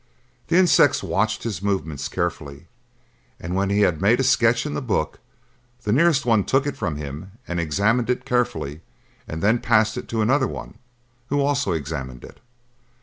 The 0.47 0.57
insects 0.57 1.03
watched 1.03 1.43
his 1.43 1.61
movements 1.61 2.07
carefully, 2.07 2.65
and 3.39 3.53
when 3.55 3.69
he 3.69 3.81
had 3.81 4.01
made 4.01 4.19
a 4.19 4.23
sketch 4.23 4.65
in 4.65 4.73
the 4.73 4.81
book, 4.81 5.19
the 5.83 5.91
nearest 5.91 6.25
one 6.25 6.43
took 6.43 6.65
it 6.65 6.75
from 6.75 6.95
him 6.95 7.33
and 7.47 7.59
examined 7.59 8.09
it 8.09 8.25
carefully 8.25 8.81
and 9.27 9.43
then 9.43 9.59
passed 9.59 9.97
it 9.99 10.07
to 10.09 10.21
another 10.23 10.47
one, 10.47 10.79
who 11.29 11.39
also 11.39 11.73
examined 11.73 12.23
it. 12.23 12.39